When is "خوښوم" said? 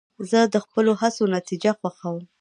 1.79-2.19